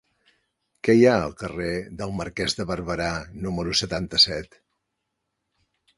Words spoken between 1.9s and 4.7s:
del Marquès de Barberà número setanta-set?